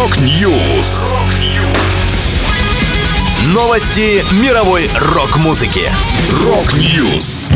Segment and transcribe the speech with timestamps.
[0.00, 1.12] Rock News.
[3.52, 5.90] Новости мировой рок-музыки.
[6.42, 7.50] Rock News.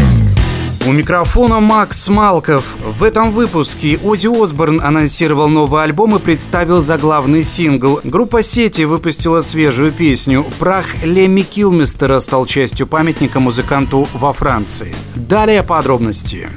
[0.86, 2.76] У микрофона Макс Малков.
[2.84, 8.00] В этом выпуске Оззи Осборн анонсировал новый альбом и представил заглавный сингл.
[8.04, 10.44] Группа Сети выпустила свежую песню.
[10.58, 14.94] Прах Лемми Килмистера стал частью памятника музыканту во Франции.
[15.14, 16.50] Далее подробности.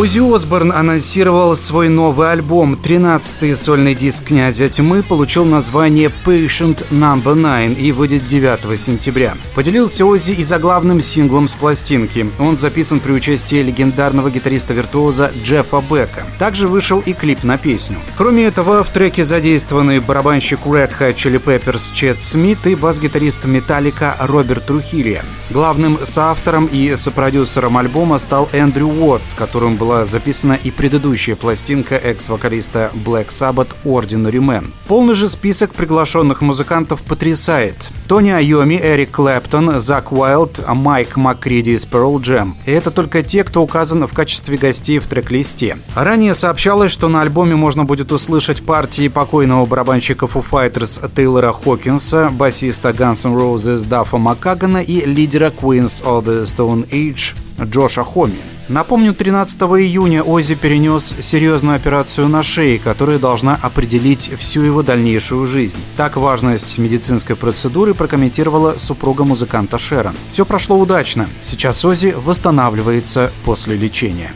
[0.00, 2.72] Ози Осборн анонсировал свой новый альбом.
[2.72, 9.34] 13-й сольный диск «Князя тьмы» получил название «Patient Number 9» и выйдет 9 сентября.
[9.54, 12.30] Поделился Ози и заглавным синглом с пластинки.
[12.38, 16.24] Он записан при участии легендарного гитариста-виртуоза Джеффа Бека.
[16.38, 17.98] Также вышел и клип на песню.
[18.16, 24.16] Кроме этого, в треке задействованы барабанщик Red Hot Chili Peppers Чет Смит и бас-гитарист Металлика
[24.18, 25.22] Роберт Трухилья.
[25.50, 32.92] Главным соавтором и сопродюсером альбома стал Эндрю Уотс, которым была записана и предыдущая пластинка экс-вокалиста
[33.04, 34.66] Black Sabbath Ordinary Man.
[34.86, 37.74] Полный же список приглашенных музыкантов потрясает.
[38.06, 42.52] Тони Айоми, Эрик Клэптон, Зак Уайлд, Майк Маккриди из Pearl Jam.
[42.66, 45.76] И это только те, кто указан в качестве гостей в трек-листе.
[45.96, 52.30] Ранее сообщалось, что на альбоме можно будет услышать партии покойного барабанщика Foo Fighters Тейлора Хокинса,
[52.30, 58.38] басиста Guns N' Roses Даффа Маккагана и лидера Queens of the Stone Age Джоша Хоми.
[58.70, 65.44] Напомню, 13 июня Ози перенес серьезную операцию на шее, которая должна определить всю его дальнейшую
[65.48, 65.76] жизнь.
[65.96, 70.14] Так важность медицинской процедуры прокомментировала супруга музыканта Шерон.
[70.28, 71.28] Все прошло удачно.
[71.42, 74.32] Сейчас Ози восстанавливается после лечения.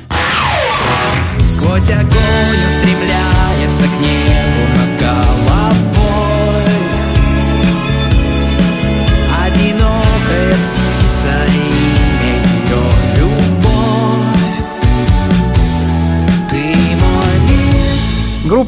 [1.39, 4.44] Сквозь огонь устремляется к небу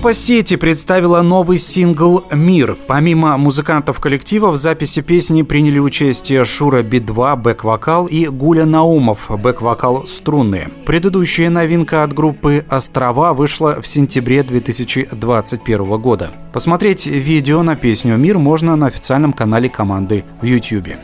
[0.06, 2.78] Группа «Сети» представила новый сингл «Мир».
[2.86, 10.06] Помимо музыкантов коллектива в записи песни приняли участие Шура Би-2, бэк-вокал и Гуля Наумов, бэк-вокал
[10.06, 10.70] струнные.
[10.84, 16.30] Предыдущая новинка от группы «Острова» вышла в сентябре 2021 года.
[16.52, 20.94] Посмотреть видео на песню «Мир» можно на официальном канале команды в YouTube.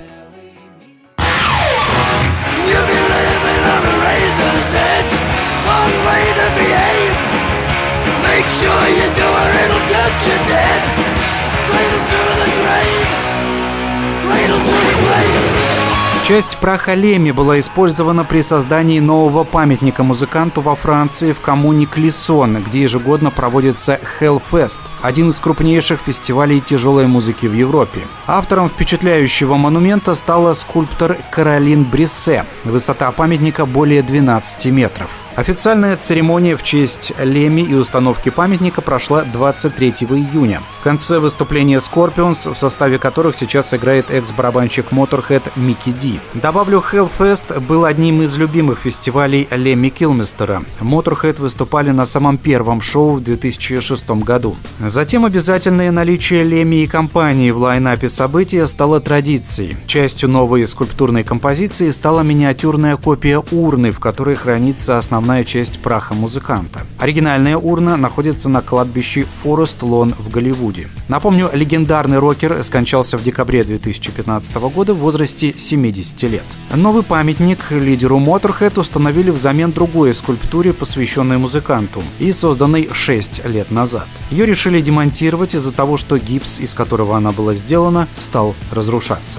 [16.24, 22.62] Часть праха Леми была использована при создании нового памятника музыканту во Франции в коммуне Клисон,
[22.62, 28.02] где ежегодно проводится Hellfest, один из крупнейших фестивалей тяжелой музыки в Европе.
[28.28, 32.44] Автором впечатляющего монумента стала скульптор Каролин Бриссе.
[32.62, 35.10] Высота памятника более 12 метров.
[35.34, 40.60] Официальная церемония в честь Леми и установки памятника прошла 23 июня.
[40.80, 46.20] В конце выступления Scorpions, в составе которых сейчас играет экс-барабанщик Motorhead Микки Ди.
[46.34, 50.64] Добавлю, Hellfest был одним из любимых фестивалей Леми Килмистера.
[50.80, 54.56] Motorhead выступали на самом первом шоу в 2006 году.
[54.80, 59.78] Затем обязательное наличие Леми и компании в лайнапе события стало традицией.
[59.86, 66.80] Частью новой скульптурной композиции стала миниатюрная копия урны, в которой хранится основная часть праха музыканта.
[66.98, 70.88] Оригинальная урна находится на кладбище Форест Лон в Голливуде.
[71.06, 76.42] Напомню, легендарный рокер скончался в декабре 2015 года в возрасте 70 лет.
[76.74, 84.08] Новый памятник лидеру Motorhead установили взамен другой скульптуре, посвященной музыканту, и созданной 6 лет назад.
[84.32, 89.38] Ее решили демонтировать из-за того, что гипс, из которого она была сделана, стал разрушаться.